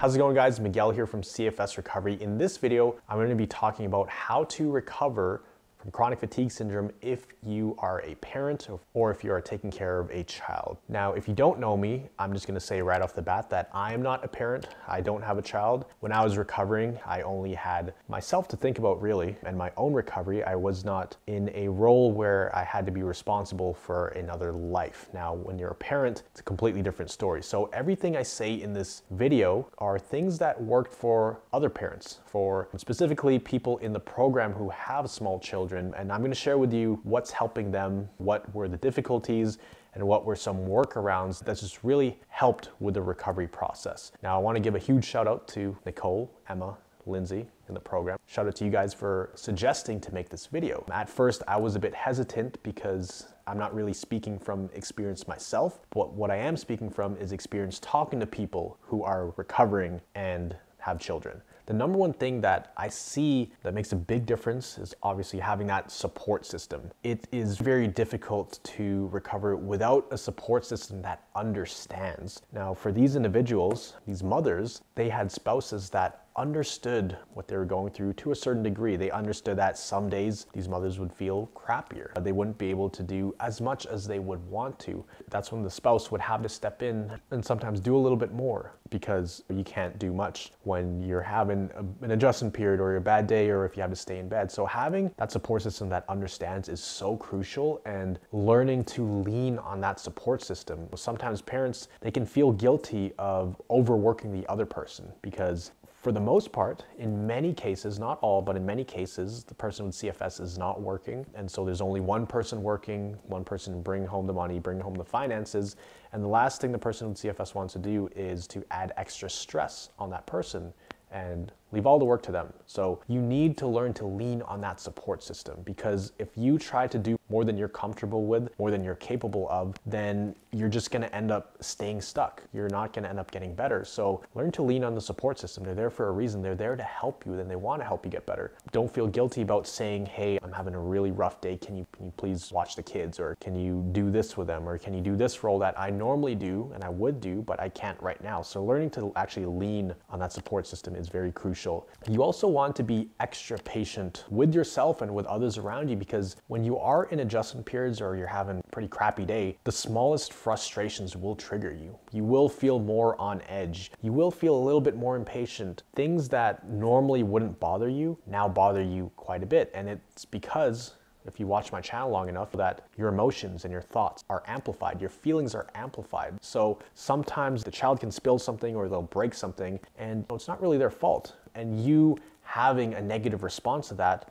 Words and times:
How's 0.00 0.14
it 0.14 0.18
going 0.18 0.34
guys? 0.34 0.58
Miguel 0.58 0.92
here 0.92 1.06
from 1.06 1.20
CFS 1.20 1.76
Recovery. 1.76 2.14
In 2.22 2.38
this 2.38 2.56
video, 2.56 2.96
I'm 3.06 3.18
going 3.18 3.28
to 3.28 3.34
be 3.34 3.46
talking 3.46 3.84
about 3.84 4.08
how 4.08 4.44
to 4.44 4.70
recover 4.70 5.42
from 5.80 5.90
chronic 5.90 6.20
fatigue 6.20 6.50
syndrome 6.50 6.90
if 7.00 7.26
you 7.42 7.74
are 7.78 8.02
a 8.02 8.14
parent 8.16 8.68
or 8.92 9.10
if 9.10 9.24
you 9.24 9.32
are 9.32 9.40
taking 9.40 9.70
care 9.70 9.98
of 9.98 10.10
a 10.10 10.22
child. 10.24 10.76
Now, 10.88 11.14
if 11.14 11.26
you 11.26 11.32
don't 11.34 11.58
know 11.58 11.76
me, 11.76 12.08
I'm 12.18 12.34
just 12.34 12.46
gonna 12.46 12.60
say 12.60 12.82
right 12.82 13.00
off 13.00 13.14
the 13.14 13.22
bat 13.22 13.48
that 13.50 13.70
I 13.72 13.94
am 13.94 14.02
not 14.02 14.22
a 14.22 14.28
parent. 14.28 14.68
I 14.86 15.00
don't 15.00 15.22
have 15.22 15.38
a 15.38 15.42
child. 15.42 15.86
When 16.00 16.12
I 16.12 16.22
was 16.22 16.36
recovering, 16.36 16.98
I 17.06 17.22
only 17.22 17.54
had 17.54 17.94
myself 18.08 18.46
to 18.48 18.56
think 18.56 18.78
about 18.78 19.00
really 19.00 19.36
and 19.44 19.56
my 19.56 19.72
own 19.78 19.94
recovery. 19.94 20.44
I 20.44 20.54
was 20.54 20.84
not 20.84 21.16
in 21.26 21.50
a 21.54 21.68
role 21.68 22.12
where 22.12 22.54
I 22.54 22.62
had 22.62 22.84
to 22.84 22.92
be 22.92 23.02
responsible 23.02 23.72
for 23.72 24.08
another 24.08 24.52
life. 24.52 25.08
Now, 25.14 25.34
when 25.34 25.58
you're 25.58 25.70
a 25.70 25.74
parent, 25.74 26.24
it's 26.30 26.40
a 26.40 26.44
completely 26.44 26.82
different 26.82 27.10
story. 27.10 27.42
So 27.42 27.70
everything 27.72 28.16
I 28.16 28.22
say 28.22 28.60
in 28.60 28.74
this 28.74 29.02
video 29.12 29.66
are 29.78 29.98
things 29.98 30.38
that 30.40 30.62
worked 30.62 30.92
for 30.92 31.40
other 31.54 31.70
parents, 31.70 32.20
for 32.26 32.68
specifically 32.76 33.38
people 33.38 33.78
in 33.78 33.94
the 33.94 34.00
program 34.00 34.52
who 34.52 34.68
have 34.68 35.08
small 35.08 35.38
children 35.38 35.69
children. 35.70 35.94
And 35.96 36.12
I'm 36.12 36.20
going 36.20 36.32
to 36.32 36.36
share 36.36 36.58
with 36.58 36.72
you 36.72 37.00
what's 37.04 37.30
helping 37.30 37.70
them, 37.70 38.08
what 38.18 38.52
were 38.54 38.68
the 38.68 38.76
difficulties, 38.76 39.58
and 39.94 40.02
what 40.04 40.24
were 40.24 40.36
some 40.36 40.58
workarounds 40.66 41.44
that 41.44 41.58
just 41.58 41.84
really 41.84 42.18
helped 42.28 42.70
with 42.80 42.94
the 42.94 43.02
recovery 43.02 43.46
process. 43.46 44.12
Now, 44.22 44.36
I 44.36 44.38
want 44.38 44.56
to 44.56 44.60
give 44.60 44.74
a 44.74 44.78
huge 44.78 45.04
shout 45.04 45.28
out 45.28 45.46
to 45.48 45.76
Nicole, 45.86 46.30
Emma, 46.48 46.76
Lindsay 47.06 47.46
in 47.68 47.74
the 47.74 47.80
program. 47.80 48.18
Shout 48.26 48.46
out 48.46 48.56
to 48.56 48.64
you 48.64 48.70
guys 48.70 48.92
for 48.92 49.30
suggesting 49.34 50.00
to 50.00 50.12
make 50.12 50.28
this 50.28 50.46
video. 50.46 50.84
At 50.92 51.08
first, 51.08 51.42
I 51.46 51.56
was 51.56 51.76
a 51.76 51.78
bit 51.78 51.94
hesitant 51.94 52.60
because 52.62 53.28
I'm 53.46 53.58
not 53.58 53.74
really 53.74 53.94
speaking 53.94 54.38
from 54.38 54.70
experience 54.74 55.26
myself, 55.26 55.80
but 55.90 56.12
what 56.12 56.30
I 56.30 56.36
am 56.36 56.56
speaking 56.56 56.90
from 56.90 57.16
is 57.16 57.32
experience 57.32 57.78
talking 57.80 58.20
to 58.20 58.26
people 58.26 58.76
who 58.80 59.02
are 59.02 59.32
recovering 59.36 60.00
and 60.14 60.56
have 60.78 60.98
children. 60.98 61.40
The 61.70 61.76
number 61.76 61.98
one 61.98 62.12
thing 62.12 62.40
that 62.40 62.72
I 62.76 62.88
see 62.88 63.52
that 63.62 63.74
makes 63.74 63.92
a 63.92 63.96
big 63.96 64.26
difference 64.26 64.76
is 64.76 64.92
obviously 65.04 65.38
having 65.38 65.68
that 65.68 65.92
support 65.92 66.44
system. 66.44 66.90
It 67.04 67.28
is 67.30 67.58
very 67.58 67.86
difficult 67.86 68.58
to 68.74 69.06
recover 69.12 69.54
without 69.54 70.08
a 70.10 70.18
support 70.18 70.64
system 70.64 71.00
that 71.02 71.28
understands. 71.36 72.42
Now, 72.52 72.74
for 72.74 72.90
these 72.90 73.14
individuals, 73.14 73.94
these 74.04 74.24
mothers, 74.24 74.82
they 74.96 75.08
had 75.08 75.30
spouses 75.30 75.90
that 75.90 76.24
understood 76.40 77.18
what 77.34 77.46
they 77.46 77.56
were 77.56 77.66
going 77.66 77.92
through 77.92 78.14
to 78.14 78.32
a 78.32 78.34
certain 78.34 78.62
degree. 78.62 78.96
They 78.96 79.10
understood 79.10 79.58
that 79.58 79.76
some 79.76 80.08
days 80.08 80.46
these 80.54 80.70
mothers 80.70 80.98
would 80.98 81.12
feel 81.12 81.50
crappier. 81.54 82.14
They 82.24 82.32
wouldn't 82.32 82.56
be 82.56 82.70
able 82.70 82.88
to 82.88 83.02
do 83.02 83.34
as 83.40 83.60
much 83.60 83.84
as 83.84 84.06
they 84.06 84.18
would 84.20 84.42
want 84.46 84.78
to. 84.80 85.04
That's 85.28 85.52
when 85.52 85.62
the 85.62 85.70
spouse 85.70 86.10
would 86.10 86.20
have 86.22 86.42
to 86.42 86.48
step 86.48 86.82
in 86.82 87.12
and 87.30 87.44
sometimes 87.44 87.78
do 87.78 87.94
a 87.94 87.98
little 87.98 88.16
bit 88.16 88.32
more 88.32 88.72
because 88.88 89.44
you 89.50 89.62
can't 89.64 89.98
do 89.98 90.12
much 90.14 90.52
when 90.62 91.02
you're 91.02 91.20
having 91.20 91.70
a, 91.76 92.04
an 92.04 92.12
adjustment 92.12 92.54
period 92.54 92.80
or 92.80 92.96
a 92.96 93.00
bad 93.00 93.26
day 93.26 93.50
or 93.50 93.66
if 93.66 93.76
you 93.76 93.82
have 93.82 93.90
to 93.90 93.96
stay 93.96 94.18
in 94.18 94.28
bed. 94.28 94.50
So 94.50 94.64
having 94.64 95.12
that 95.18 95.30
support 95.30 95.62
system 95.62 95.90
that 95.90 96.06
understands 96.08 96.70
is 96.70 96.82
so 96.82 97.16
crucial 97.18 97.82
and 97.84 98.18
learning 98.32 98.84
to 98.84 99.04
lean 99.04 99.58
on 99.58 99.80
that 99.82 100.00
support 100.00 100.42
system. 100.42 100.88
Sometimes 100.96 101.42
parents, 101.42 101.88
they 102.00 102.10
can 102.10 102.24
feel 102.24 102.50
guilty 102.50 103.12
of 103.18 103.60
overworking 103.70 104.32
the 104.32 104.48
other 104.50 104.66
person 104.66 105.12
because 105.20 105.72
for 106.00 106.12
the 106.12 106.20
most 106.20 106.50
part, 106.50 106.86
in 106.96 107.26
many 107.26 107.52
cases, 107.52 107.98
not 107.98 108.18
all, 108.22 108.40
but 108.40 108.56
in 108.56 108.64
many 108.64 108.84
cases, 108.84 109.44
the 109.44 109.54
person 109.54 109.84
with 109.84 109.94
CFS 109.94 110.40
is 110.40 110.56
not 110.56 110.80
working. 110.80 111.26
And 111.34 111.50
so 111.50 111.62
there's 111.62 111.82
only 111.82 112.00
one 112.00 112.26
person 112.26 112.62
working, 112.62 113.18
one 113.26 113.44
person 113.44 113.82
bring 113.82 114.06
home 114.06 114.26
the 114.26 114.32
money, 114.32 114.58
bring 114.58 114.80
home 114.80 114.94
the 114.94 115.04
finances. 115.04 115.76
And 116.14 116.24
the 116.24 116.28
last 116.28 116.62
thing 116.62 116.72
the 116.72 116.78
person 116.78 117.10
with 117.10 117.18
CFS 117.18 117.54
wants 117.54 117.74
to 117.74 117.78
do 117.78 118.08
is 118.16 118.46
to 118.46 118.64
add 118.70 118.94
extra 118.96 119.28
stress 119.28 119.90
on 119.98 120.08
that 120.08 120.24
person 120.24 120.72
and 121.10 121.52
leave 121.72 121.86
all 121.86 121.98
the 121.98 122.04
work 122.04 122.22
to 122.22 122.32
them. 122.32 122.52
So 122.66 123.00
you 123.08 123.20
need 123.20 123.56
to 123.58 123.66
learn 123.66 123.92
to 123.94 124.06
lean 124.06 124.42
on 124.42 124.60
that 124.62 124.80
support 124.80 125.22
system 125.22 125.60
because 125.64 126.12
if 126.18 126.28
you 126.36 126.58
try 126.58 126.86
to 126.86 126.98
do 126.98 127.18
more 127.28 127.44
than 127.44 127.56
you're 127.56 127.68
comfortable 127.68 128.26
with, 128.26 128.50
more 128.58 128.70
than 128.70 128.82
you're 128.82 128.96
capable 128.96 129.46
of, 129.50 129.76
then 129.86 130.34
you're 130.52 130.68
just 130.68 130.90
going 130.90 131.02
to 131.02 131.14
end 131.14 131.30
up 131.30 131.56
staying 131.60 132.00
stuck. 132.00 132.42
You're 132.52 132.68
not 132.68 132.92
going 132.92 133.04
to 133.04 133.08
end 133.08 133.20
up 133.20 133.30
getting 133.30 133.54
better. 133.54 133.84
So 133.84 134.22
learn 134.34 134.50
to 134.52 134.62
lean 134.62 134.82
on 134.82 134.94
the 134.96 135.00
support 135.00 135.38
system. 135.38 135.62
They're 135.62 135.74
there 135.74 135.90
for 135.90 136.08
a 136.08 136.10
reason. 136.10 136.42
They're 136.42 136.56
there 136.56 136.74
to 136.74 136.82
help 136.82 137.24
you, 137.24 137.34
and 137.34 137.48
they 137.48 137.56
want 137.56 137.80
to 137.80 137.86
help 137.86 138.04
you 138.04 138.10
get 138.10 138.26
better. 138.26 138.52
Don't 138.72 138.92
feel 138.92 139.06
guilty 139.06 139.42
about 139.42 139.66
saying, 139.68 140.06
"Hey, 140.06 140.38
I'm 140.42 140.52
having 140.52 140.74
a 140.74 140.80
really 140.80 141.12
rough 141.12 141.40
day. 141.40 141.56
Can 141.56 141.76
you 141.76 141.86
can 141.92 142.06
you 142.06 142.12
please 142.16 142.50
watch 142.50 142.74
the 142.74 142.82
kids 142.82 143.20
or 143.20 143.36
can 143.40 143.54
you 143.54 143.88
do 143.92 144.10
this 144.10 144.36
with 144.36 144.48
them 144.48 144.68
or 144.68 144.76
can 144.76 144.92
you 144.92 145.00
do 145.00 145.16
this 145.16 145.44
role 145.44 145.58
that 145.60 145.78
I 145.78 145.90
normally 145.90 146.34
do 146.34 146.70
and 146.74 146.82
I 146.82 146.88
would 146.88 147.20
do, 147.20 147.42
but 147.42 147.60
I 147.60 147.68
can't 147.68 148.00
right 148.02 148.20
now." 148.22 148.42
So 148.42 148.64
learning 148.64 148.90
to 148.90 149.12
actually 149.14 149.46
lean 149.46 149.94
on 150.10 150.18
that 150.18 150.32
support 150.32 150.66
system 150.66 150.96
is 150.96 151.08
very 151.08 151.30
crucial. 151.30 151.59
You 152.08 152.22
also 152.22 152.48
want 152.48 152.74
to 152.76 152.82
be 152.82 153.08
extra 153.20 153.58
patient 153.58 154.24
with 154.30 154.54
yourself 154.54 155.02
and 155.02 155.14
with 155.14 155.26
others 155.26 155.58
around 155.58 155.88
you 155.88 155.96
because 155.96 156.36
when 156.48 156.64
you 156.64 156.78
are 156.78 157.04
in 157.06 157.20
adjustment 157.20 157.66
periods 157.66 158.00
or 158.00 158.16
you're 158.16 158.26
having 158.26 158.58
a 158.58 158.62
pretty 158.70 158.88
crappy 158.88 159.24
day, 159.24 159.58
the 159.64 159.72
smallest 159.72 160.32
frustrations 160.32 161.16
will 161.16 161.36
trigger 161.36 161.72
you. 161.72 161.98
You 162.12 162.24
will 162.24 162.48
feel 162.48 162.78
more 162.78 163.20
on 163.20 163.42
edge. 163.48 163.92
You 164.00 164.12
will 164.12 164.30
feel 164.30 164.54
a 164.54 164.64
little 164.64 164.80
bit 164.80 164.96
more 164.96 165.16
impatient. 165.16 165.82
Things 165.94 166.28
that 166.30 166.68
normally 166.68 167.22
wouldn't 167.22 167.60
bother 167.60 167.88
you 167.88 168.18
now 168.26 168.48
bother 168.48 168.82
you 168.82 169.10
quite 169.16 169.42
a 169.42 169.46
bit. 169.46 169.70
And 169.74 169.88
it's 169.88 170.24
because 170.24 170.94
if 171.26 171.38
you 171.38 171.46
watch 171.46 171.70
my 171.70 171.80
channel 171.80 172.10
long 172.10 172.28
enough, 172.28 172.50
that 172.52 172.86
your 172.96 173.08
emotions 173.08 173.64
and 173.64 173.72
your 173.72 173.82
thoughts 173.82 174.24
are 174.30 174.42
amplified, 174.46 175.00
your 175.00 175.10
feelings 175.10 175.54
are 175.54 175.68
amplified. 175.74 176.38
So 176.40 176.78
sometimes 176.94 177.62
the 177.62 177.70
child 177.70 178.00
can 178.00 178.10
spill 178.10 178.38
something 178.38 178.74
or 178.74 178.88
they'll 178.88 179.02
break 179.02 179.34
something, 179.34 179.78
and 179.98 180.24
it's 180.30 180.48
not 180.48 180.60
really 180.62 180.78
their 180.78 180.90
fault. 180.90 181.36
And 181.54 181.84
you 181.84 182.18
having 182.42 182.94
a 182.94 183.00
negative 183.00 183.42
response 183.42 183.88
to 183.88 183.94
that 183.94 184.30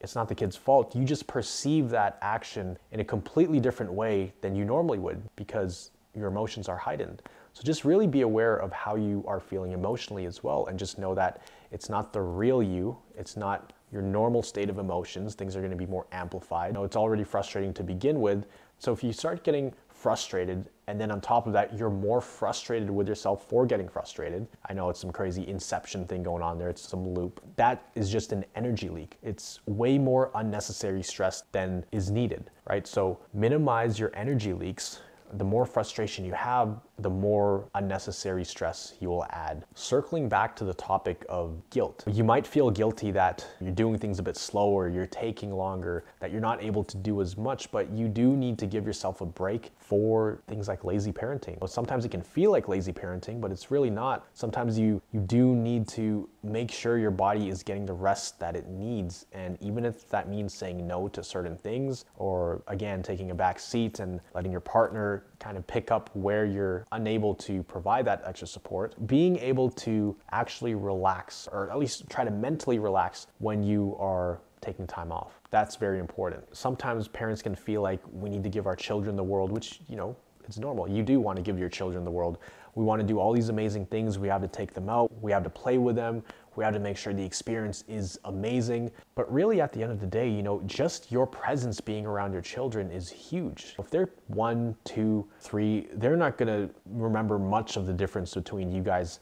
it's 0.00 0.14
not 0.14 0.28
the 0.28 0.34
kid's 0.34 0.56
fault. 0.56 0.94
You 0.94 1.04
just 1.04 1.26
perceive 1.26 1.90
that 1.90 2.18
action 2.22 2.78
in 2.92 3.00
a 3.00 3.04
completely 3.04 3.58
different 3.58 3.92
way 3.92 4.32
than 4.40 4.54
you 4.54 4.64
normally 4.64 4.98
would 4.98 5.20
because 5.34 5.90
your 6.14 6.28
emotions 6.28 6.68
are 6.68 6.76
heightened. 6.76 7.22
So 7.52 7.62
just 7.64 7.84
really 7.84 8.06
be 8.06 8.20
aware 8.20 8.56
of 8.56 8.72
how 8.72 8.94
you 8.94 9.24
are 9.26 9.40
feeling 9.40 9.72
emotionally 9.72 10.26
as 10.26 10.44
well 10.44 10.66
and 10.66 10.78
just 10.78 10.98
know 10.98 11.14
that 11.14 11.42
it's 11.72 11.88
not 11.88 12.12
the 12.12 12.20
real 12.20 12.62
you. 12.62 12.96
It's 13.16 13.36
not 13.36 13.72
your 13.90 14.02
normal 14.02 14.42
state 14.42 14.70
of 14.70 14.78
emotions. 14.78 15.34
Things 15.34 15.56
are 15.56 15.60
going 15.60 15.72
to 15.72 15.76
be 15.76 15.86
more 15.86 16.06
amplified. 16.12 16.68
You 16.68 16.74
know, 16.74 16.84
it's 16.84 16.96
already 16.96 17.24
frustrating 17.24 17.74
to 17.74 17.82
begin 17.82 18.20
with. 18.20 18.46
So 18.78 18.92
if 18.92 19.02
you 19.02 19.12
start 19.12 19.42
getting 19.42 19.74
frustrated 19.88 20.68
and 20.88 21.00
then 21.00 21.10
on 21.10 21.20
top 21.20 21.46
of 21.46 21.52
that 21.52 21.78
you're 21.78 21.90
more 21.90 22.20
frustrated 22.20 22.90
with 22.90 23.06
yourself 23.06 23.48
for 23.48 23.66
getting 23.66 23.88
frustrated. 23.88 24.48
I 24.68 24.72
know 24.72 24.88
it's 24.88 25.00
some 25.00 25.12
crazy 25.12 25.46
inception 25.46 26.06
thing 26.06 26.22
going 26.22 26.42
on 26.42 26.58
there. 26.58 26.68
It's 26.68 26.82
some 26.82 27.06
loop. 27.14 27.40
That 27.56 27.90
is 27.94 28.10
just 28.10 28.32
an 28.32 28.44
energy 28.56 28.88
leak. 28.88 29.18
It's 29.22 29.60
way 29.66 29.98
more 29.98 30.32
unnecessary 30.34 31.02
stress 31.02 31.44
than 31.52 31.84
is 31.92 32.10
needed 32.10 32.50
right? 32.68 32.86
So 32.86 33.18
minimize 33.32 33.98
your 33.98 34.10
energy 34.14 34.52
leaks 34.52 35.00
the 35.34 35.44
more 35.44 35.66
frustration 35.66 36.24
you 36.24 36.32
have, 36.32 36.80
the 36.98 37.10
more 37.10 37.68
unnecessary 37.74 38.44
stress 38.44 38.94
you 39.00 39.08
will 39.08 39.24
add. 39.30 39.64
Circling 39.74 40.28
back 40.28 40.56
to 40.56 40.64
the 40.64 40.74
topic 40.74 41.24
of 41.28 41.60
guilt, 41.70 42.04
you 42.06 42.24
might 42.24 42.46
feel 42.46 42.70
guilty 42.70 43.10
that 43.12 43.46
you're 43.60 43.70
doing 43.70 43.98
things 43.98 44.18
a 44.18 44.22
bit 44.22 44.36
slower, 44.36 44.88
you're 44.88 45.06
taking 45.06 45.52
longer, 45.52 46.04
that 46.20 46.32
you're 46.32 46.40
not 46.40 46.62
able 46.62 46.82
to 46.84 46.96
do 46.96 47.20
as 47.20 47.36
much, 47.36 47.70
but 47.70 47.90
you 47.90 48.08
do 48.08 48.36
need 48.36 48.58
to 48.58 48.66
give 48.66 48.86
yourself 48.86 49.20
a 49.20 49.26
break 49.26 49.70
for 49.78 50.40
things 50.48 50.68
like 50.68 50.84
lazy 50.84 51.12
parenting. 51.12 51.56
Sometimes 51.68 52.04
it 52.04 52.10
can 52.10 52.22
feel 52.22 52.50
like 52.50 52.68
lazy 52.68 52.92
parenting, 52.92 53.40
but 53.40 53.50
it's 53.50 53.70
really 53.70 53.90
not. 53.90 54.26
Sometimes 54.34 54.78
you 54.78 55.00
you 55.12 55.20
do 55.20 55.54
need 55.54 55.86
to 55.88 56.28
make 56.42 56.70
sure 56.70 56.98
your 56.98 57.10
body 57.10 57.48
is 57.48 57.62
getting 57.62 57.84
the 57.84 57.92
rest 57.92 58.38
that 58.38 58.54
it 58.56 58.68
needs, 58.68 59.26
and 59.32 59.56
even 59.60 59.84
if 59.84 60.08
that 60.10 60.28
means 60.28 60.54
saying 60.54 60.86
no 60.86 61.08
to 61.08 61.22
certain 61.22 61.56
things, 61.56 62.04
or 62.16 62.62
again 62.68 63.02
taking 63.02 63.30
a 63.30 63.34
back 63.34 63.58
seat 63.58 64.00
and 64.00 64.20
letting 64.34 64.52
your 64.52 64.60
partner 64.60 65.24
kind 65.40 65.56
of 65.56 65.66
pick 65.66 65.90
up 65.90 66.10
where 66.14 66.44
you're 66.44 66.86
unable 66.92 67.34
to 67.34 67.62
provide 67.64 68.04
that 68.04 68.22
extra 68.24 68.46
support, 68.46 68.94
being 69.06 69.36
able 69.38 69.70
to 69.70 70.16
actually 70.30 70.74
relax 70.74 71.48
or 71.52 71.70
at 71.70 71.78
least 71.78 72.08
try 72.08 72.24
to 72.24 72.30
mentally 72.30 72.78
relax 72.78 73.26
when 73.38 73.62
you 73.62 73.96
are 73.98 74.40
taking 74.60 74.86
time 74.86 75.12
off. 75.12 75.40
That's 75.50 75.76
very 75.76 75.98
important. 75.98 76.44
Sometimes 76.56 77.08
parents 77.08 77.42
can 77.42 77.54
feel 77.54 77.82
like 77.82 78.00
we 78.12 78.28
need 78.28 78.42
to 78.42 78.50
give 78.50 78.66
our 78.66 78.76
children 78.76 79.16
the 79.16 79.22
world, 79.22 79.52
which, 79.52 79.80
you 79.88 79.96
know, 79.96 80.16
it's 80.44 80.58
normal. 80.58 80.88
You 80.88 81.02
do 81.02 81.20
want 81.20 81.36
to 81.36 81.42
give 81.42 81.58
your 81.58 81.68
children 81.68 82.04
the 82.04 82.10
world. 82.10 82.38
We 82.74 82.84
want 82.84 83.00
to 83.00 83.06
do 83.06 83.18
all 83.18 83.32
these 83.32 83.48
amazing 83.48 83.86
things. 83.86 84.18
We 84.18 84.28
have 84.28 84.42
to 84.42 84.48
take 84.48 84.74
them 84.74 84.88
out. 84.88 85.10
We 85.22 85.32
have 85.32 85.44
to 85.44 85.50
play 85.50 85.78
with 85.78 85.96
them. 85.96 86.22
We 86.56 86.64
have 86.64 86.74
to 86.74 86.80
make 86.80 86.96
sure 86.96 87.12
the 87.12 87.24
experience 87.24 87.84
is 87.86 88.18
amazing. 88.24 88.90
But 89.14 89.32
really, 89.32 89.60
at 89.60 89.72
the 89.72 89.82
end 89.82 89.92
of 89.92 90.00
the 90.00 90.06
day, 90.06 90.28
you 90.28 90.42
know, 90.42 90.60
just 90.66 91.12
your 91.12 91.26
presence 91.26 91.80
being 91.80 92.04
around 92.04 92.32
your 92.32 92.42
children 92.42 92.90
is 92.90 93.08
huge. 93.08 93.76
If 93.78 93.90
they're 93.90 94.10
one, 94.26 94.74
two, 94.84 95.28
three, 95.40 95.86
they're 95.94 96.16
not 96.16 96.36
going 96.36 96.48
to 96.48 96.74
remember 96.86 97.38
much 97.38 97.76
of 97.76 97.86
the 97.86 97.92
difference 97.92 98.34
between 98.34 98.72
you 98.72 98.82
guys 98.82 99.20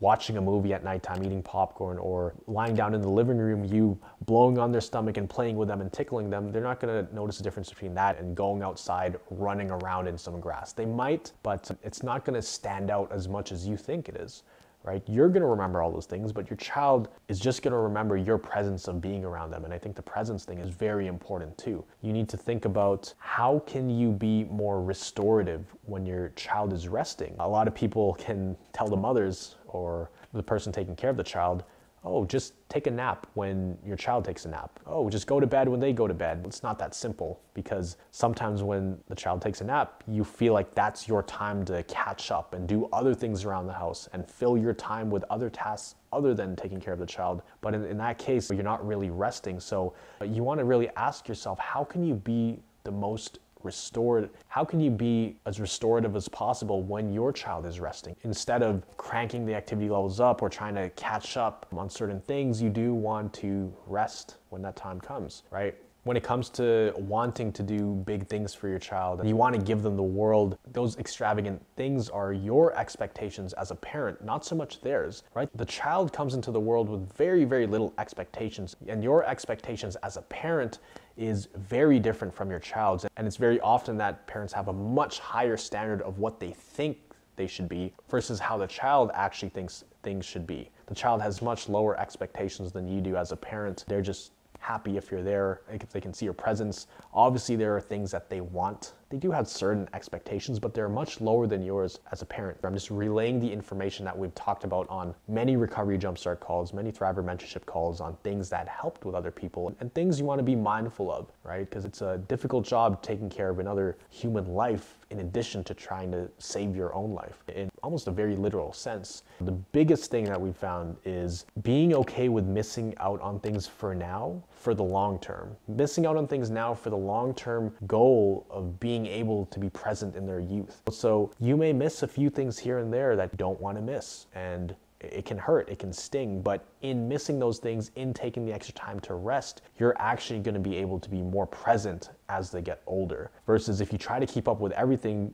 watching 0.00 0.36
a 0.36 0.40
movie 0.40 0.72
at 0.72 0.84
nighttime, 0.84 1.22
eating 1.24 1.42
popcorn, 1.42 1.98
or 1.98 2.34
lying 2.46 2.74
down 2.74 2.94
in 2.94 3.00
the 3.00 3.08
living 3.08 3.38
room, 3.38 3.64
you 3.64 3.98
blowing 4.26 4.58
on 4.58 4.72
their 4.72 4.80
stomach 4.80 5.16
and 5.16 5.30
playing 5.30 5.56
with 5.56 5.68
them 5.68 5.80
and 5.80 5.92
tickling 5.92 6.28
them, 6.28 6.50
they're 6.50 6.62
not 6.62 6.80
gonna 6.80 7.06
notice 7.12 7.38
the 7.38 7.44
difference 7.44 7.70
between 7.70 7.94
that 7.94 8.18
and 8.18 8.36
going 8.36 8.62
outside 8.62 9.18
running 9.30 9.70
around 9.70 10.08
in 10.08 10.18
some 10.18 10.40
grass. 10.40 10.72
They 10.72 10.86
might, 10.86 11.32
but 11.42 11.70
it's 11.82 12.02
not 12.02 12.24
gonna 12.24 12.42
stand 12.42 12.90
out 12.90 13.10
as 13.12 13.28
much 13.28 13.52
as 13.52 13.66
you 13.66 13.76
think 13.76 14.08
it 14.08 14.16
is 14.16 14.42
right? 14.84 15.02
You're 15.06 15.30
gonna 15.30 15.46
remember 15.46 15.82
all 15.82 15.90
those 15.90 16.06
things, 16.06 16.30
but 16.30 16.48
your 16.48 16.58
child 16.58 17.08
is 17.28 17.40
just 17.40 17.62
gonna 17.62 17.80
remember 17.80 18.16
your 18.16 18.38
presence 18.38 18.86
of 18.86 19.00
being 19.00 19.24
around 19.24 19.50
them. 19.50 19.64
And 19.64 19.72
I 19.72 19.78
think 19.78 19.96
the 19.96 20.02
presence 20.02 20.44
thing 20.44 20.58
is 20.58 20.70
very 20.70 21.06
important 21.06 21.56
too. 21.56 21.84
You 22.02 22.12
need 22.12 22.28
to 22.28 22.36
think 22.36 22.66
about 22.66 23.12
how 23.18 23.60
can 23.66 23.88
you 23.88 24.12
be 24.12 24.44
more 24.44 24.82
restorative 24.82 25.74
when 25.86 26.04
your 26.04 26.28
child 26.36 26.72
is 26.72 26.86
resting. 26.86 27.34
A 27.38 27.48
lot 27.48 27.66
of 27.66 27.74
people 27.74 28.14
can 28.14 28.56
tell 28.74 28.86
the 28.86 28.96
mothers 28.96 29.56
or 29.66 30.10
the 30.34 30.42
person 30.42 30.70
taking 30.70 30.94
care 30.94 31.10
of 31.10 31.16
the 31.16 31.24
child, 31.24 31.64
oh, 32.04 32.24
just 32.24 32.54
take 32.68 32.86
a 32.86 32.90
nap 32.90 33.26
when 33.34 33.78
your 33.84 33.96
child 33.96 34.24
takes 34.24 34.44
a 34.44 34.48
nap. 34.48 34.78
Oh, 34.86 35.08
just 35.08 35.26
go 35.26 35.40
to 35.40 35.46
bed 35.46 35.68
when 35.68 35.80
they 35.80 35.92
go 35.92 36.06
to 36.06 36.14
bed. 36.14 36.42
It's 36.46 36.62
not 36.62 36.78
that 36.78 36.94
simple 36.94 37.40
because 37.54 37.96
sometimes 38.10 38.62
when 38.62 38.98
the 39.08 39.14
child 39.14 39.40
takes 39.40 39.60
a 39.60 39.64
nap, 39.64 40.04
you 40.06 40.22
feel 40.22 40.52
like 40.52 40.74
that's 40.74 41.08
your 41.08 41.22
time 41.22 41.64
to 41.66 41.82
catch 41.84 42.30
up 42.30 42.52
and 42.52 42.68
do 42.68 42.88
other 42.92 43.14
things 43.14 43.44
around 43.44 43.66
the 43.66 43.72
house 43.72 44.08
and 44.12 44.28
fill 44.28 44.58
your 44.58 44.74
time 44.74 45.10
with 45.10 45.24
other 45.30 45.48
tasks 45.48 45.96
other 46.12 46.34
than 46.34 46.54
taking 46.54 46.80
care 46.80 46.92
of 46.92 46.98
the 46.98 47.06
child. 47.06 47.42
But 47.60 47.74
in, 47.74 47.84
in 47.84 47.96
that 47.98 48.18
case, 48.18 48.50
you're 48.50 48.62
not 48.62 48.86
really 48.86 49.10
resting. 49.10 49.58
So 49.58 49.94
uh, 50.20 50.24
you 50.24 50.42
want 50.42 50.58
to 50.58 50.64
really 50.64 50.88
ask 50.96 51.26
yourself, 51.26 51.58
how 51.58 51.84
can 51.84 52.04
you 52.04 52.14
be 52.14 52.60
the 52.84 52.92
most 52.92 53.38
restored. 53.64 54.30
How 54.48 54.64
can 54.64 54.80
you 54.80 54.90
be 54.90 55.36
as 55.46 55.60
restorative 55.60 56.14
as 56.16 56.28
possible 56.28 56.82
when 56.82 57.12
your 57.12 57.32
child 57.32 57.66
is 57.66 57.80
resting? 57.80 58.14
Instead 58.22 58.62
of 58.62 58.84
cranking 58.96 59.46
the 59.46 59.54
activity 59.54 59.88
levels 59.88 60.20
up 60.20 60.42
or 60.42 60.48
trying 60.48 60.74
to 60.76 60.90
catch 60.90 61.36
up 61.36 61.66
on 61.72 61.88
certain 61.90 62.20
things, 62.20 62.60
you 62.62 62.70
do 62.70 62.94
want 62.94 63.32
to 63.34 63.72
rest 63.86 64.36
when 64.50 64.62
that 64.62 64.76
time 64.76 65.00
comes, 65.00 65.42
right? 65.50 65.74
when 66.04 66.16
it 66.16 66.22
comes 66.22 66.50
to 66.50 66.92
wanting 66.96 67.50
to 67.52 67.62
do 67.62 67.94
big 68.06 68.26
things 68.28 68.54
for 68.54 68.68
your 68.68 68.78
child 68.78 69.20
and 69.20 69.28
you 69.28 69.36
want 69.36 69.54
to 69.54 69.60
give 69.60 69.82
them 69.82 69.96
the 69.96 70.02
world, 70.02 70.58
those 70.72 70.96
extravagant 70.98 71.60
things 71.76 72.08
are 72.10 72.32
your 72.32 72.76
expectations 72.78 73.52
as 73.54 73.70
a 73.70 73.74
parent, 73.74 74.22
not 74.22 74.44
so 74.44 74.54
much 74.54 74.80
theirs, 74.82 75.24
right? 75.34 75.48
The 75.54 75.64
child 75.64 76.12
comes 76.12 76.34
into 76.34 76.50
the 76.50 76.60
world 76.60 76.88
with 76.88 77.10
very, 77.14 77.44
very 77.44 77.66
little 77.66 77.92
expectations, 77.98 78.76
and 78.86 79.02
your 79.02 79.24
expectations 79.24 79.96
as 79.96 80.16
a 80.16 80.22
parent 80.22 80.78
is 81.16 81.48
very 81.54 81.98
different 81.98 82.34
from 82.34 82.50
your 82.50 82.58
child's. 82.58 83.06
And 83.16 83.26
it's 83.26 83.36
very 83.36 83.60
often 83.60 83.96
that 83.98 84.26
parents 84.26 84.52
have 84.52 84.68
a 84.68 84.72
much 84.72 85.18
higher 85.18 85.56
standard 85.56 86.02
of 86.02 86.18
what 86.18 86.40
they 86.40 86.50
think 86.50 86.98
they 87.36 87.46
should 87.46 87.68
be 87.68 87.92
versus 88.08 88.38
how 88.38 88.56
the 88.56 88.66
child 88.66 89.10
actually 89.14 89.48
thinks 89.48 89.84
things 90.02 90.24
should 90.24 90.46
be. 90.46 90.70
The 90.86 90.94
child 90.94 91.22
has 91.22 91.42
much 91.42 91.68
lower 91.68 91.98
expectations 91.98 92.72
than 92.72 92.86
you 92.86 93.00
do 93.00 93.16
as 93.16 93.32
a 93.32 93.36
parent. 93.36 93.84
They're 93.88 94.02
just 94.02 94.32
happy 94.58 94.96
if 94.96 95.10
you're 95.10 95.22
there, 95.22 95.60
if 95.70 95.90
they 95.90 96.00
can 96.00 96.14
see 96.14 96.24
your 96.24 96.34
presence. 96.34 96.86
Obviously, 97.12 97.56
there 97.56 97.76
are 97.76 97.80
things 97.80 98.10
that 98.10 98.30
they 98.30 98.40
want. 98.40 98.94
They 99.10 99.18
do 99.18 99.30
have 99.30 99.48
certain 99.48 99.88
expectations, 99.94 100.58
but 100.58 100.74
they're 100.74 100.88
much 100.88 101.20
lower 101.20 101.46
than 101.46 101.62
yours 101.62 102.00
as 102.12 102.22
a 102.22 102.26
parent. 102.26 102.58
I'm 102.64 102.74
just 102.74 102.90
relaying 102.90 103.40
the 103.40 103.52
information 103.52 104.04
that 104.04 104.16
we've 104.16 104.34
talked 104.34 104.64
about 104.64 104.88
on 104.88 105.14
many 105.28 105.56
recovery 105.56 105.98
jumpstart 105.98 106.40
calls, 106.40 106.72
many 106.72 106.90
Thriver 106.90 107.24
mentorship 107.24 107.66
calls 107.66 108.00
on 108.00 108.16
things 108.22 108.48
that 108.50 108.68
helped 108.68 109.04
with 109.04 109.14
other 109.14 109.30
people 109.30 109.74
and 109.80 109.92
things 109.94 110.18
you 110.18 110.24
want 110.24 110.38
to 110.38 110.44
be 110.44 110.56
mindful 110.56 111.12
of, 111.12 111.30
right? 111.42 111.68
Because 111.68 111.84
it's 111.84 112.02
a 112.02 112.18
difficult 112.28 112.64
job 112.64 113.02
taking 113.02 113.28
care 113.28 113.50
of 113.50 113.58
another 113.58 113.96
human 114.10 114.54
life 114.54 114.98
in 115.10 115.20
addition 115.20 115.62
to 115.64 115.74
trying 115.74 116.10
to 116.10 116.28
save 116.38 116.74
your 116.74 116.94
own 116.94 117.12
life 117.12 117.42
in 117.54 117.70
almost 117.82 118.08
a 118.08 118.10
very 118.10 118.34
literal 118.34 118.72
sense. 118.72 119.22
The 119.40 119.52
biggest 119.52 120.10
thing 120.10 120.24
that 120.24 120.40
we 120.40 120.52
found 120.52 120.96
is 121.04 121.46
being 121.62 121.94
okay 121.94 122.28
with 122.28 122.44
missing 122.44 122.94
out 122.98 123.20
on 123.20 123.40
things 123.40 123.66
for 123.66 123.94
now 123.94 124.42
for 124.50 124.74
the 124.74 124.82
long 124.82 125.18
term. 125.18 125.56
Missing 125.68 126.06
out 126.06 126.16
on 126.16 126.26
things 126.26 126.50
now 126.50 126.74
for 126.74 126.90
the 126.90 126.96
long 126.96 127.34
term 127.34 127.72
goal 127.86 128.46
of 128.50 128.80
being 128.80 128.93
able 129.06 129.46
to 129.46 129.58
be 129.58 129.68
present 129.70 130.16
in 130.16 130.26
their 130.26 130.40
youth. 130.40 130.82
So 130.90 131.30
you 131.40 131.56
may 131.56 131.72
miss 131.72 132.02
a 132.02 132.08
few 132.08 132.30
things 132.30 132.58
here 132.58 132.78
and 132.78 132.92
there 132.92 133.16
that 133.16 133.32
you 133.32 133.38
don't 133.38 133.60
want 133.60 133.76
to 133.76 133.82
miss. 133.82 134.26
And 134.34 134.74
it 135.00 135.24
can 135.24 135.38
hurt, 135.38 135.68
it 135.68 135.78
can 135.78 135.92
sting, 135.92 136.40
but 136.40 136.64
in 136.82 137.08
missing 137.08 137.38
those 137.38 137.58
things, 137.58 137.90
in 137.96 138.14
taking 138.14 138.46
the 138.46 138.52
extra 138.52 138.74
time 138.74 139.00
to 139.00 139.14
rest, 139.14 139.62
you're 139.78 139.94
actually 139.98 140.40
going 140.40 140.54
to 140.54 140.60
be 140.60 140.76
able 140.76 140.98
to 140.98 141.10
be 141.10 141.20
more 141.20 141.46
present 141.46 142.10
as 142.28 142.50
they 142.50 142.62
get 142.62 142.80
older. 142.86 143.30
Versus 143.46 143.80
if 143.80 143.92
you 143.92 143.98
try 143.98 144.18
to 144.18 144.26
keep 144.26 144.48
up 144.48 144.60
with 144.60 144.72
everything, 144.72 145.32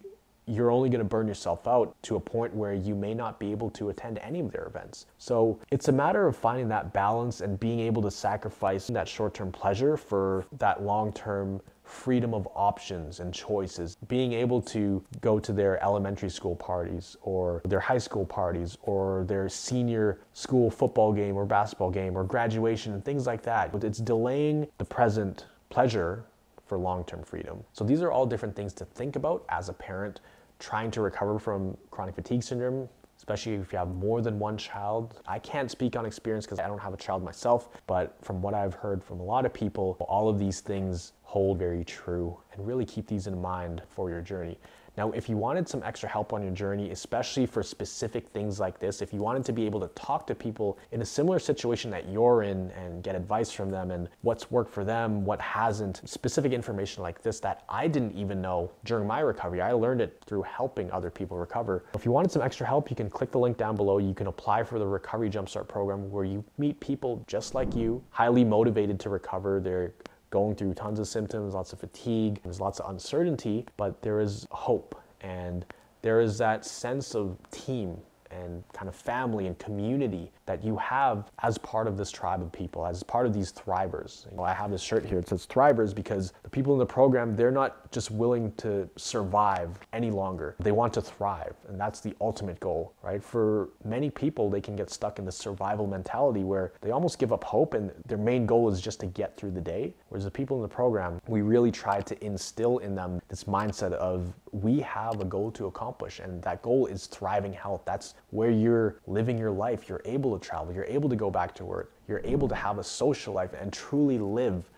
you're 0.50 0.70
only 0.72 0.88
going 0.88 1.00
to 1.00 1.04
burn 1.04 1.28
yourself 1.28 1.68
out 1.68 1.94
to 2.02 2.16
a 2.16 2.20
point 2.20 2.52
where 2.52 2.74
you 2.74 2.94
may 2.94 3.14
not 3.14 3.38
be 3.38 3.52
able 3.52 3.70
to 3.70 3.90
attend 3.90 4.18
any 4.18 4.40
of 4.40 4.50
their 4.50 4.66
events. 4.66 5.06
So 5.18 5.60
it's 5.70 5.88
a 5.88 5.92
matter 5.92 6.26
of 6.26 6.36
finding 6.36 6.68
that 6.68 6.92
balance 6.92 7.40
and 7.40 7.58
being 7.60 7.78
able 7.78 8.02
to 8.02 8.10
sacrifice 8.10 8.88
that 8.88 9.06
short 9.06 9.32
term 9.32 9.52
pleasure 9.52 9.96
for 9.96 10.44
that 10.58 10.82
long 10.82 11.12
term 11.12 11.60
freedom 11.84 12.34
of 12.34 12.48
options 12.54 13.20
and 13.20 13.34
choices, 13.34 13.96
being 14.08 14.32
able 14.32 14.60
to 14.62 15.02
go 15.20 15.38
to 15.38 15.52
their 15.52 15.82
elementary 15.82 16.30
school 16.30 16.54
parties 16.56 17.16
or 17.22 17.60
their 17.64 17.80
high 17.80 17.98
school 17.98 18.24
parties 18.24 18.78
or 18.82 19.24
their 19.24 19.48
senior 19.48 20.20
school 20.32 20.70
football 20.70 21.12
game 21.12 21.36
or 21.36 21.44
basketball 21.44 21.90
game 21.90 22.16
or 22.16 22.24
graduation 22.24 22.92
and 22.92 23.04
things 23.04 23.26
like 23.26 23.42
that. 23.42 23.72
But 23.72 23.84
it's 23.84 23.98
delaying 23.98 24.68
the 24.78 24.84
present 24.84 25.46
pleasure 25.68 26.24
for 26.70 26.78
long 26.78 27.04
term 27.04 27.22
freedom. 27.24 27.64
So 27.72 27.84
these 27.84 28.00
are 28.00 28.12
all 28.12 28.24
different 28.24 28.54
things 28.54 28.72
to 28.74 28.84
think 28.84 29.16
about 29.16 29.44
as 29.48 29.68
a 29.68 29.72
parent 29.72 30.20
trying 30.60 30.90
to 30.92 31.00
recover 31.00 31.38
from 31.38 31.76
chronic 31.90 32.14
fatigue 32.14 32.42
syndrome, 32.42 32.88
especially 33.16 33.54
if 33.54 33.72
you 33.72 33.78
have 33.78 33.88
more 33.88 34.22
than 34.22 34.38
one 34.38 34.56
child. 34.56 35.20
I 35.26 35.38
can't 35.40 35.70
speak 35.70 35.96
on 35.96 36.06
experience 36.06 36.46
because 36.46 36.60
I 36.60 36.68
don't 36.68 36.78
have 36.78 36.94
a 36.94 36.98
child 36.98 37.24
myself, 37.24 37.70
but 37.86 38.16
from 38.22 38.40
what 38.40 38.54
I've 38.54 38.74
heard 38.74 39.02
from 39.02 39.18
a 39.18 39.24
lot 39.24 39.44
of 39.44 39.52
people, 39.52 39.96
all 40.08 40.28
of 40.28 40.38
these 40.38 40.60
things 40.60 41.14
hold 41.22 41.58
very 41.58 41.84
true 41.84 42.38
and 42.52 42.66
really 42.66 42.84
keep 42.84 43.06
these 43.06 43.26
in 43.26 43.40
mind 43.40 43.82
for 43.88 44.10
your 44.10 44.20
journey. 44.20 44.58
Now, 44.96 45.10
if 45.12 45.28
you 45.28 45.36
wanted 45.36 45.68
some 45.68 45.82
extra 45.82 46.08
help 46.08 46.32
on 46.32 46.42
your 46.42 46.52
journey, 46.52 46.90
especially 46.90 47.46
for 47.46 47.62
specific 47.62 48.28
things 48.28 48.60
like 48.60 48.78
this, 48.78 49.02
if 49.02 49.12
you 49.12 49.20
wanted 49.20 49.44
to 49.46 49.52
be 49.52 49.64
able 49.66 49.80
to 49.80 49.88
talk 49.88 50.26
to 50.26 50.34
people 50.34 50.78
in 50.92 51.02
a 51.02 51.04
similar 51.04 51.38
situation 51.38 51.90
that 51.90 52.08
you're 52.08 52.42
in 52.42 52.70
and 52.72 53.02
get 53.02 53.14
advice 53.14 53.50
from 53.50 53.70
them 53.70 53.90
and 53.90 54.08
what's 54.22 54.50
worked 54.50 54.72
for 54.72 54.84
them, 54.84 55.24
what 55.24 55.40
hasn't, 55.40 56.00
specific 56.08 56.52
information 56.52 57.02
like 57.02 57.22
this 57.22 57.40
that 57.40 57.64
I 57.68 57.88
didn't 57.88 58.14
even 58.14 58.40
know 58.40 58.70
during 58.84 59.06
my 59.06 59.20
recovery, 59.20 59.60
I 59.60 59.72
learned 59.72 60.00
it 60.00 60.22
through 60.26 60.42
helping 60.42 60.90
other 60.90 61.10
people 61.10 61.36
recover. 61.36 61.84
If 61.94 62.04
you 62.04 62.12
wanted 62.12 62.30
some 62.30 62.42
extra 62.42 62.66
help, 62.66 62.90
you 62.90 62.96
can 62.96 63.08
click 63.08 63.30
the 63.30 63.38
link 63.38 63.56
down 63.56 63.76
below. 63.76 63.98
You 63.98 64.14
can 64.14 64.26
apply 64.26 64.62
for 64.64 64.78
the 64.78 64.86
Recovery 64.86 65.30
Jumpstart 65.30 65.68
program 65.68 66.10
where 66.10 66.24
you 66.24 66.44
meet 66.58 66.78
people 66.80 67.24
just 67.26 67.54
like 67.54 67.74
you, 67.74 68.02
highly 68.10 68.44
motivated 68.44 68.98
to 69.00 69.10
recover. 69.10 69.60
They're 69.60 69.94
going 70.30 70.54
through 70.54 70.74
tons 70.74 70.98
of 70.98 71.08
symptoms, 71.08 71.54
lots 71.54 71.72
of 71.72 71.80
fatigue, 71.80 72.40
there's 72.42 72.60
lots 72.60 72.80
of 72.80 72.90
uncertainty, 72.90 73.66
but 73.76 74.00
there 74.02 74.20
is 74.20 74.46
hope. 74.50 75.00
And 75.20 75.66
there 76.02 76.20
is 76.20 76.38
that 76.38 76.64
sense 76.64 77.14
of 77.14 77.36
team 77.50 77.98
and 78.30 78.62
kind 78.72 78.88
of 78.88 78.94
family 78.94 79.46
and 79.46 79.58
community 79.58 80.32
that 80.46 80.64
you 80.64 80.76
have 80.76 81.30
as 81.42 81.58
part 81.58 81.86
of 81.86 81.96
this 81.96 82.10
tribe 82.10 82.42
of 82.42 82.52
people, 82.52 82.86
as 82.86 83.02
part 83.02 83.26
of 83.26 83.32
these 83.32 83.52
thrivers. 83.52 84.30
You 84.30 84.36
know, 84.36 84.42
I 84.42 84.52
have 84.52 84.70
this 84.70 84.82
shirt 84.82 85.04
here, 85.04 85.18
it 85.18 85.28
says 85.28 85.46
thrivers 85.46 85.94
because 85.94 86.32
the 86.42 86.50
people 86.50 86.72
in 86.72 86.78
the 86.78 86.86
program, 86.86 87.36
they're 87.36 87.50
not 87.50 87.90
just 87.92 88.10
willing 88.10 88.52
to 88.52 88.88
survive 88.96 89.78
any 89.92 90.10
longer. 90.10 90.56
They 90.60 90.72
want 90.72 90.92
to 90.94 91.02
thrive, 91.02 91.54
and 91.68 91.80
that's 91.80 92.00
the 92.00 92.14
ultimate 92.20 92.60
goal, 92.60 92.94
right? 93.02 93.22
For 93.22 93.70
many 93.84 94.10
people, 94.10 94.50
they 94.50 94.60
can 94.60 94.76
get 94.76 94.90
stuck 94.90 95.18
in 95.18 95.24
the 95.24 95.32
survival 95.32 95.86
mentality 95.86 96.44
where 96.44 96.72
they 96.80 96.90
almost 96.90 97.18
give 97.18 97.32
up 97.32 97.44
hope 97.44 97.74
and 97.74 97.92
their 98.06 98.18
main 98.18 98.46
goal 98.46 98.68
is 98.68 98.80
just 98.80 99.00
to 99.00 99.06
get 99.06 99.36
through 99.36 99.52
the 99.52 99.60
day. 99.60 99.94
Whereas 100.08 100.24
the 100.24 100.30
people 100.30 100.56
in 100.56 100.62
the 100.62 100.68
program, 100.68 101.20
we 101.26 101.42
really 101.42 101.70
try 101.70 102.00
to 102.00 102.24
instill 102.24 102.78
in 102.78 102.94
them 102.94 103.20
this 103.28 103.44
mindset 103.44 103.92
of 103.92 104.32
we 104.52 104.80
have 104.80 105.20
a 105.20 105.24
goal 105.24 105.50
to 105.52 105.66
accomplish, 105.66 106.18
and 106.18 106.42
that 106.42 106.62
goal 106.62 106.86
is 106.86 107.06
thriving 107.06 107.52
health. 107.52 107.82
That's 107.84 108.14
where 108.30 108.50
you're 108.50 108.96
living 109.06 109.38
your 109.38 109.50
life. 109.50 109.88
You're 109.88 110.02
able 110.04 110.38
to 110.38 110.46
travel, 110.46 110.72
you're 110.72 110.84
able 110.84 111.08
to 111.08 111.16
go 111.16 111.30
back 111.30 111.54
to 111.56 111.64
work, 111.64 111.92
you're 112.08 112.22
able 112.24 112.48
to 112.48 112.54
have 112.54 112.78
a 112.78 112.84
social 112.84 113.34
life 113.34 113.50
and 113.58 113.72
truly 113.72 114.18
live 114.18 114.70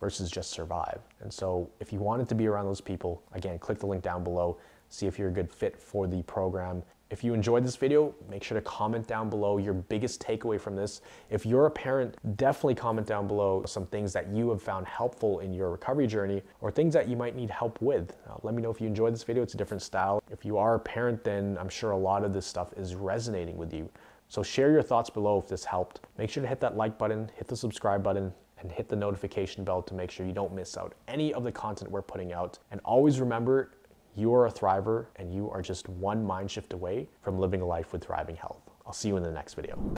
versus 0.00 0.30
just 0.30 0.50
survive. 0.50 1.00
And 1.20 1.32
so, 1.32 1.70
if 1.78 1.92
you 1.92 2.00
wanted 2.00 2.28
to 2.30 2.34
be 2.34 2.46
around 2.46 2.66
those 2.66 2.80
people, 2.80 3.22
again, 3.32 3.58
click 3.58 3.78
the 3.78 3.86
link 3.86 4.02
down 4.02 4.24
below, 4.24 4.58
see 4.88 5.06
if 5.06 5.18
you're 5.18 5.28
a 5.28 5.32
good 5.32 5.50
fit 5.50 5.76
for 5.78 6.06
the 6.06 6.22
program. 6.22 6.82
If 7.10 7.24
you 7.24 7.34
enjoyed 7.34 7.64
this 7.64 7.74
video, 7.74 8.14
make 8.28 8.44
sure 8.44 8.54
to 8.54 8.64
comment 8.64 9.08
down 9.08 9.28
below 9.28 9.58
your 9.58 9.74
biggest 9.74 10.22
takeaway 10.22 10.60
from 10.60 10.76
this. 10.76 11.00
If 11.28 11.44
you're 11.44 11.66
a 11.66 11.70
parent, 11.70 12.14
definitely 12.36 12.76
comment 12.76 13.04
down 13.04 13.26
below 13.26 13.64
some 13.66 13.84
things 13.86 14.12
that 14.12 14.28
you 14.28 14.48
have 14.50 14.62
found 14.62 14.86
helpful 14.86 15.40
in 15.40 15.52
your 15.52 15.72
recovery 15.72 16.06
journey 16.06 16.40
or 16.60 16.70
things 16.70 16.94
that 16.94 17.08
you 17.08 17.16
might 17.16 17.34
need 17.34 17.50
help 17.50 17.82
with. 17.82 18.16
Uh, 18.28 18.34
let 18.44 18.54
me 18.54 18.62
know 18.62 18.70
if 18.70 18.80
you 18.80 18.86
enjoyed 18.86 19.12
this 19.12 19.24
video. 19.24 19.42
It's 19.42 19.54
a 19.54 19.56
different 19.56 19.82
style. 19.82 20.22
If 20.30 20.44
you 20.44 20.56
are 20.56 20.76
a 20.76 20.78
parent, 20.78 21.24
then 21.24 21.58
I'm 21.58 21.68
sure 21.68 21.90
a 21.90 21.98
lot 21.98 22.22
of 22.22 22.32
this 22.32 22.46
stuff 22.46 22.72
is 22.76 22.94
resonating 22.94 23.56
with 23.56 23.74
you. 23.74 23.90
So 24.28 24.44
share 24.44 24.70
your 24.70 24.82
thoughts 24.82 25.10
below 25.10 25.40
if 25.40 25.48
this 25.48 25.64
helped. 25.64 26.02
Make 26.16 26.30
sure 26.30 26.44
to 26.44 26.48
hit 26.48 26.60
that 26.60 26.76
like 26.76 26.96
button, 26.96 27.28
hit 27.34 27.48
the 27.48 27.56
subscribe 27.56 28.04
button, 28.04 28.32
and 28.60 28.70
hit 28.70 28.88
the 28.88 28.96
notification 28.96 29.64
bell 29.64 29.82
to 29.82 29.94
make 29.94 30.10
sure 30.10 30.26
you 30.26 30.32
don't 30.32 30.54
miss 30.54 30.76
out 30.76 30.94
any 31.08 31.32
of 31.34 31.44
the 31.44 31.52
content 31.52 31.90
we're 31.90 32.02
putting 32.02 32.32
out. 32.32 32.58
And 32.70 32.80
always 32.84 33.20
remember, 33.20 33.72
you 34.16 34.34
are 34.34 34.46
a 34.46 34.50
thriver 34.50 35.06
and 35.16 35.32
you 35.32 35.50
are 35.50 35.62
just 35.62 35.88
one 35.88 36.24
mind 36.24 36.50
shift 36.50 36.72
away 36.72 37.08
from 37.22 37.38
living 37.38 37.60
a 37.60 37.66
life 37.66 37.92
with 37.92 38.04
thriving 38.04 38.36
health. 38.36 38.62
I'll 38.86 38.92
see 38.92 39.08
you 39.08 39.16
in 39.16 39.22
the 39.22 39.30
next 39.30 39.54
video. 39.54 39.94